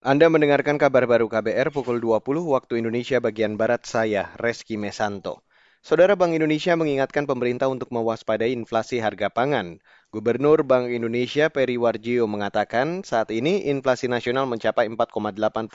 Anda 0.00 0.32
mendengarkan 0.32 0.80
kabar 0.80 1.04
baru 1.04 1.28
KBR 1.28 1.76
pukul 1.76 2.00
20 2.00 2.24
waktu 2.48 2.80
Indonesia 2.80 3.20
bagian 3.20 3.60
Barat 3.60 3.84
saya, 3.84 4.32
Reski 4.40 4.80
Mesanto. 4.80 5.44
Saudara 5.84 6.16
Bank 6.16 6.32
Indonesia 6.32 6.72
mengingatkan 6.72 7.28
pemerintah 7.28 7.68
untuk 7.68 7.92
mewaspadai 7.92 8.48
inflasi 8.56 8.96
harga 8.96 9.28
pangan. 9.28 9.76
Gubernur 10.08 10.64
Bank 10.64 10.88
Indonesia 10.88 11.52
Peri 11.52 11.76
Warjio 11.76 12.24
mengatakan 12.24 13.04
saat 13.04 13.28
ini 13.28 13.68
inflasi 13.68 14.08
nasional 14.08 14.48
mencapai 14.48 14.88
4,89 14.88 15.68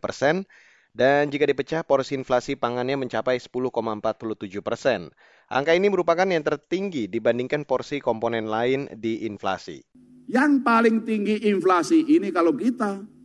persen 0.00 0.48
dan 0.96 1.28
jika 1.28 1.44
dipecah 1.44 1.84
porsi 1.84 2.16
inflasi 2.16 2.56
pangannya 2.56 2.96
mencapai 2.96 3.36
10,47 3.36 4.56
persen. 4.64 5.12
Angka 5.52 5.76
ini 5.76 5.92
merupakan 5.92 6.24
yang 6.24 6.40
tertinggi 6.40 7.12
dibandingkan 7.12 7.68
porsi 7.68 8.00
komponen 8.00 8.48
lain 8.48 8.88
di 8.96 9.28
inflasi. 9.28 9.84
Yang 10.32 10.64
paling 10.64 11.04
tinggi 11.04 11.44
inflasi 11.44 12.08
ini 12.08 12.32
kalau 12.32 12.56
kita 12.56 13.15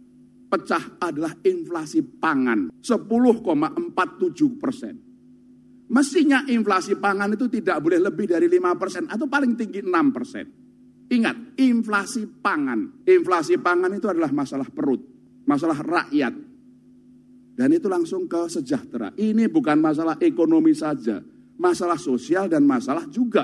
pecah 0.52 1.00
adalah 1.00 1.32
inflasi 1.48 2.04
pangan 2.04 2.76
10,47 2.84 4.60
persen. 4.60 4.96
Mestinya 5.92 6.44
inflasi 6.48 7.00
pangan 7.00 7.36
itu 7.36 7.48
tidak 7.48 7.80
boleh 7.80 8.00
lebih 8.00 8.28
dari 8.28 8.52
5 8.52 8.76
persen 8.80 9.04
atau 9.08 9.28
paling 9.32 9.56
tinggi 9.56 9.80
6 9.80 10.16
persen. 10.16 10.46
Ingat, 11.12 11.60
inflasi 11.60 12.28
pangan. 12.40 13.04
Inflasi 13.04 13.60
pangan 13.60 13.92
itu 13.92 14.08
adalah 14.08 14.32
masalah 14.32 14.68
perut, 14.72 15.04
masalah 15.44 15.80
rakyat. 15.80 16.32
Dan 17.52 17.68
itu 17.76 17.92
langsung 17.92 18.32
ke 18.32 18.48
sejahtera. 18.48 19.12
Ini 19.20 19.52
bukan 19.52 19.84
masalah 19.84 20.16
ekonomi 20.24 20.72
saja, 20.72 21.20
masalah 21.60 22.00
sosial 22.00 22.48
dan 22.48 22.64
masalah 22.64 23.04
juga 23.12 23.44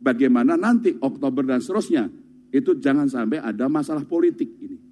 bagaimana 0.00 0.56
nanti 0.56 0.96
Oktober 0.96 1.44
dan 1.44 1.60
seterusnya 1.60 2.08
itu 2.52 2.76
jangan 2.80 3.08
sampai 3.08 3.40
ada 3.40 3.68
masalah 3.68 4.04
politik 4.08 4.48
ini. 4.60 4.83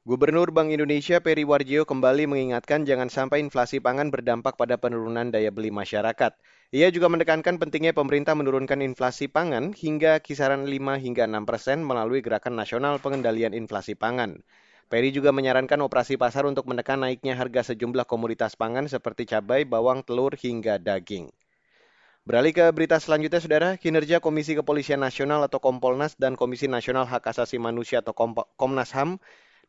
Gubernur 0.00 0.48
Bank 0.48 0.72
Indonesia 0.72 1.20
Peri 1.20 1.44
Warjio 1.44 1.84
kembali 1.84 2.24
mengingatkan 2.24 2.88
jangan 2.88 3.12
sampai 3.12 3.44
inflasi 3.44 3.84
pangan 3.84 4.08
berdampak 4.08 4.56
pada 4.56 4.80
penurunan 4.80 5.28
daya 5.28 5.52
beli 5.52 5.68
masyarakat. 5.68 6.32
Ia 6.72 6.88
juga 6.88 7.12
menekankan 7.12 7.60
pentingnya 7.60 7.92
pemerintah 7.92 8.32
menurunkan 8.32 8.80
inflasi 8.80 9.28
pangan 9.28 9.76
hingga 9.76 10.24
kisaran 10.24 10.64
5 10.64 11.04
hingga 11.04 11.28
6 11.28 11.44
persen 11.44 11.84
melalui 11.84 12.24
Gerakan 12.24 12.56
Nasional 12.56 12.96
Pengendalian 12.96 13.52
Inflasi 13.52 13.92
Pangan. 13.92 14.40
Peri 14.88 15.12
juga 15.12 15.36
menyarankan 15.36 15.84
operasi 15.84 16.16
pasar 16.16 16.48
untuk 16.48 16.64
menekan 16.64 17.04
naiknya 17.04 17.36
harga 17.36 17.76
sejumlah 17.76 18.08
komoditas 18.08 18.56
pangan 18.56 18.88
seperti 18.88 19.28
cabai, 19.28 19.68
bawang, 19.68 20.00
telur, 20.00 20.32
hingga 20.32 20.80
daging. 20.80 21.28
Beralih 22.24 22.56
ke 22.56 22.64
berita 22.72 22.96
selanjutnya, 22.96 23.44
Saudara. 23.44 23.70
Kinerja 23.76 24.24
Komisi 24.24 24.56
Kepolisian 24.56 25.04
Nasional 25.04 25.44
atau 25.44 25.60
Kompolnas 25.60 26.16
dan 26.16 26.40
Komisi 26.40 26.72
Nasional 26.72 27.04
Hak 27.04 27.36
Asasi 27.36 27.60
Manusia 27.60 28.00
atau 28.00 28.16
Komnas 28.56 28.96
HAM 28.96 29.20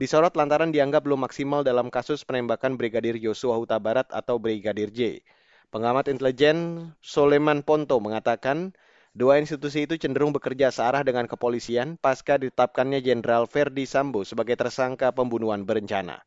disorot 0.01 0.33
lantaran 0.33 0.73
dianggap 0.73 1.05
belum 1.05 1.29
maksimal 1.29 1.61
dalam 1.61 1.93
kasus 1.93 2.25
penembakan 2.25 2.73
Brigadir 2.73 3.21
Yosua 3.21 3.61
Huta 3.61 3.77
Barat 3.77 4.09
atau 4.09 4.41
Brigadir 4.41 4.89
J. 4.89 5.21
Pengamat 5.69 6.09
intelijen 6.09 6.89
Soleman 7.05 7.61
Ponto 7.61 8.01
mengatakan 8.01 8.73
dua 9.13 9.37
institusi 9.37 9.85
itu 9.85 10.01
cenderung 10.01 10.33
bekerja 10.33 10.73
searah 10.73 11.05
dengan 11.05 11.29
kepolisian 11.29 12.01
pasca 12.01 12.41
ditetapkannya 12.41 12.97
Jenderal 13.05 13.45
Ferdi 13.45 13.85
Sambo 13.85 14.25
sebagai 14.25 14.57
tersangka 14.57 15.13
pembunuhan 15.13 15.69
berencana. 15.69 16.25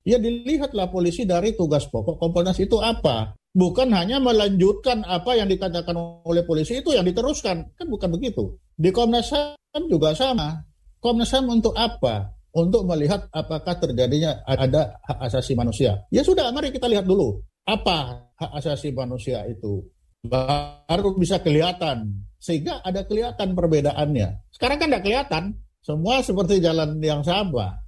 Ya 0.00 0.16
dilihatlah 0.16 0.88
polisi 0.88 1.28
dari 1.28 1.52
tugas 1.52 1.84
pokok 1.92 2.16
Kompolnas 2.16 2.56
itu 2.56 2.80
apa. 2.80 3.36
Bukan 3.52 3.92
hanya 3.92 4.16
melanjutkan 4.16 5.04
apa 5.04 5.36
yang 5.36 5.44
dikatakan 5.52 6.24
oleh 6.24 6.40
polisi 6.48 6.80
itu 6.80 6.96
yang 6.96 7.04
diteruskan. 7.04 7.76
Kan 7.76 7.86
bukan 7.92 8.08
begitu. 8.16 8.56
Di 8.80 8.88
Komnas 8.96 9.28
HAM 9.28 9.92
juga 9.92 10.16
sama. 10.16 10.64
Komnas 11.04 11.28
HAM 11.36 11.52
untuk 11.52 11.76
apa? 11.76 12.39
Untuk 12.50 12.82
melihat 12.86 13.30
apakah 13.30 13.78
terjadinya 13.78 14.42
ada 14.46 14.98
hak 15.06 15.18
asasi 15.30 15.54
manusia. 15.54 16.02
Ya 16.10 16.26
sudah, 16.26 16.50
mari 16.50 16.74
kita 16.74 16.90
lihat 16.90 17.06
dulu 17.06 17.42
apa 17.66 18.30
hak 18.34 18.52
asasi 18.58 18.90
manusia 18.90 19.46
itu. 19.46 19.86
Baru 20.20 21.16
bisa 21.16 21.40
kelihatan, 21.40 22.12
sehingga 22.36 22.84
ada 22.84 23.08
kelihatan 23.08 23.56
perbedaannya. 23.56 24.52
Sekarang 24.52 24.76
kan 24.76 24.88
tidak 24.92 25.04
kelihatan, 25.06 25.44
semua 25.80 26.20
seperti 26.20 26.60
jalan 26.60 27.00
yang 27.00 27.24
sama. 27.24 27.80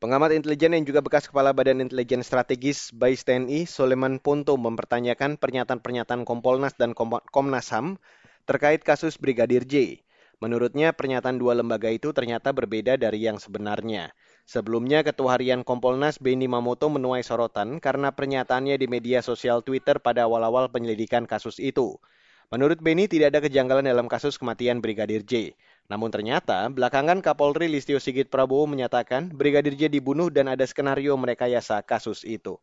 Pengamat 0.00 0.32
intelijen 0.32 0.72
yang 0.72 0.84
juga 0.88 1.04
bekas 1.04 1.28
Kepala 1.28 1.52
Badan 1.52 1.84
Intelijen 1.84 2.24
Strategis 2.24 2.88
BAIS 2.88 3.20
TNI, 3.20 3.68
Soleman 3.68 4.16
Ponto 4.16 4.56
mempertanyakan 4.56 5.36
pernyataan-pernyataan 5.36 6.24
Kompolnas 6.24 6.72
dan 6.80 6.96
Komnas 6.96 7.68
HAM 7.68 8.00
terkait 8.48 8.80
kasus 8.80 9.20
Brigadir 9.20 9.68
J. 9.68 10.00
Menurutnya, 10.40 10.96
pernyataan 10.96 11.36
dua 11.36 11.52
lembaga 11.52 11.92
itu 11.92 12.16
ternyata 12.16 12.56
berbeda 12.56 12.96
dari 12.96 13.28
yang 13.28 13.36
sebenarnya. 13.36 14.16
Sebelumnya, 14.48 15.04
Ketua 15.04 15.36
Harian 15.36 15.60
Kompolnas 15.60 16.16
Beni 16.16 16.48
Mamoto 16.48 16.88
menuai 16.88 17.20
sorotan 17.20 17.76
karena 17.76 18.08
pernyataannya 18.08 18.80
di 18.80 18.88
media 18.88 19.20
sosial 19.20 19.60
Twitter 19.60 20.00
pada 20.00 20.24
awal-awal 20.24 20.72
penyelidikan 20.72 21.28
kasus 21.28 21.60
itu. 21.60 22.00
Menurut 22.48 22.80
Beni, 22.80 23.04
tidak 23.04 23.36
ada 23.36 23.44
kejanggalan 23.44 23.84
dalam 23.84 24.08
kasus 24.08 24.40
kematian 24.40 24.80
Brigadir 24.80 25.22
J. 25.28 25.52
Namun 25.92 26.08
ternyata, 26.08 26.72
belakangan 26.72 27.20
Kapolri 27.20 27.68
Listio 27.68 28.00
Sigit 28.00 28.32
Prabowo 28.32 28.64
menyatakan 28.64 29.28
Brigadir 29.28 29.76
J 29.76 29.92
dibunuh 29.92 30.32
dan 30.32 30.48
ada 30.48 30.64
skenario 30.64 31.14
merekayasa 31.20 31.84
kasus 31.84 32.24
itu. 32.24 32.56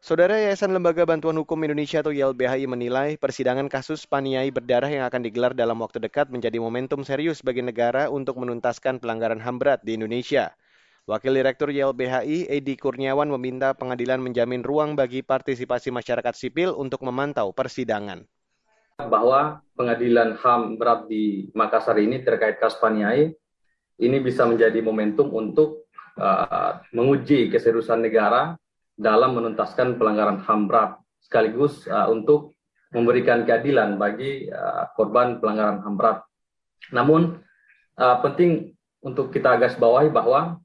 Saudara 0.00 0.40
Yayasan 0.40 0.72
Lembaga 0.72 1.04
Bantuan 1.04 1.36
Hukum 1.36 1.60
Indonesia 1.60 2.00
atau 2.00 2.08
YLBHI 2.08 2.64
menilai 2.64 3.20
persidangan 3.20 3.68
kasus 3.68 4.08
paniai 4.08 4.48
berdarah 4.48 4.88
yang 4.88 5.04
akan 5.04 5.28
digelar 5.28 5.52
dalam 5.52 5.76
waktu 5.84 6.00
dekat 6.00 6.32
menjadi 6.32 6.56
momentum 6.56 7.04
serius 7.04 7.44
bagi 7.44 7.60
negara 7.60 8.08
untuk 8.08 8.40
menuntaskan 8.40 8.96
pelanggaran 8.96 9.44
HAM 9.44 9.60
berat 9.60 9.84
di 9.84 10.00
Indonesia. 10.00 10.56
Wakil 11.04 11.36
Direktur 11.36 11.68
YLBHI, 11.68 12.48
Edi 12.48 12.80
Kurniawan 12.80 13.28
meminta 13.28 13.76
pengadilan 13.76 14.24
menjamin 14.24 14.64
ruang 14.64 14.96
bagi 14.96 15.20
partisipasi 15.20 15.92
masyarakat 15.92 16.32
sipil 16.32 16.72
untuk 16.80 17.04
memantau 17.04 17.52
persidangan. 17.52 18.24
Bahwa 19.04 19.60
pengadilan 19.76 20.40
HAM 20.40 20.80
berat 20.80 21.12
di 21.12 21.52
Makassar 21.52 22.00
ini 22.00 22.24
terkait 22.24 22.56
kasus 22.56 22.80
paniai, 22.80 23.36
ini 24.00 24.16
bisa 24.24 24.48
menjadi 24.48 24.80
momentum 24.80 25.28
untuk 25.28 25.92
uh, 26.16 26.80
menguji 26.88 27.52
keseriusan 27.52 28.00
negara 28.00 28.56
dalam 29.00 29.32
menuntaskan 29.32 29.96
pelanggaran 29.96 30.44
HAM 30.44 30.68
berat 30.68 31.00
sekaligus 31.24 31.88
uh, 31.88 32.12
untuk 32.12 32.52
memberikan 32.92 33.48
keadilan 33.48 33.96
bagi 33.96 34.52
uh, 34.52 34.92
korban 34.92 35.40
pelanggaran 35.40 35.80
HAM 35.80 35.94
berat. 35.96 36.18
Namun 36.92 37.40
uh, 37.96 38.16
penting 38.20 38.76
untuk 39.00 39.32
kita 39.32 39.56
garis 39.56 39.80
bawahi 39.80 40.12
bahwa 40.12 40.60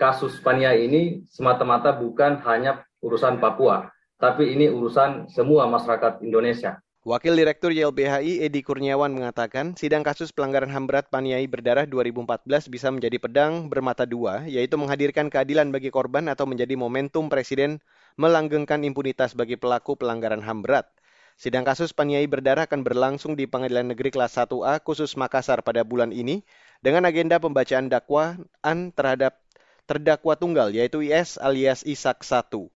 kasus 0.00 0.40
Pania 0.40 0.72
ini 0.72 1.28
semata-mata 1.28 1.92
bukan 1.92 2.40
hanya 2.48 2.82
urusan 3.04 3.36
Papua, 3.36 3.92
tapi 4.16 4.56
ini 4.56 4.72
urusan 4.72 5.28
semua 5.28 5.68
masyarakat 5.68 6.24
Indonesia. 6.24 6.80
Wakil 7.04 7.36
Direktur 7.36 7.68
YLBHI 7.68 8.48
Edi 8.48 8.64
Kurniawan 8.64 9.12
mengatakan, 9.12 9.76
sidang 9.76 10.00
kasus 10.00 10.32
pelanggaran 10.32 10.72
HAM 10.72 10.88
berat 10.88 11.12
Paniai 11.12 11.44
berdarah 11.44 11.84
2014 11.84 12.48
bisa 12.72 12.88
menjadi 12.88 13.20
pedang 13.20 13.68
bermata 13.68 14.08
dua, 14.08 14.48
yaitu 14.48 14.80
menghadirkan 14.80 15.28
keadilan 15.28 15.68
bagi 15.68 15.92
korban 15.92 16.32
atau 16.32 16.48
menjadi 16.48 16.72
momentum 16.80 17.28
Presiden 17.28 17.84
melanggengkan 18.16 18.80
impunitas 18.88 19.36
bagi 19.36 19.60
pelaku 19.60 20.00
pelanggaran 20.00 20.40
HAM 20.40 20.64
berat. 20.64 20.88
Sidang 21.36 21.68
kasus 21.68 21.92
Paniai 21.92 22.24
berdarah 22.24 22.64
akan 22.64 22.80
berlangsung 22.80 23.36
di 23.36 23.44
Pengadilan 23.44 23.92
Negeri 23.92 24.08
Kelas 24.08 24.40
1A 24.40 24.80
khusus 24.80 25.12
Makassar 25.20 25.60
pada 25.60 25.84
bulan 25.84 26.08
ini 26.08 26.40
dengan 26.80 27.04
agenda 27.04 27.36
pembacaan 27.36 27.92
dakwaan 27.92 28.48
terhadap 28.96 29.44
terdakwa 29.84 30.40
tunggal 30.40 30.72
yaitu 30.72 31.04
IS 31.04 31.36
alias 31.36 31.84
Isak 31.84 32.24
1. 32.24 32.73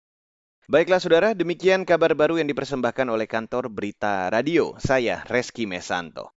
Baiklah 0.66 0.98
saudara, 0.98 1.38
demikian 1.38 1.86
kabar 1.86 2.18
baru 2.18 2.42
yang 2.42 2.50
dipersembahkan 2.50 3.06
oleh 3.14 3.30
kantor 3.30 3.70
Berita 3.70 4.34
Radio. 4.34 4.74
Saya 4.82 5.22
Reski 5.30 5.70
Mesanto. 5.70 6.34